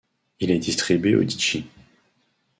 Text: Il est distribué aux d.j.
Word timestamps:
Il 0.39 0.49
est 0.49 0.57
distribué 0.57 1.15
aux 1.15 1.23
d.j. 1.23 1.63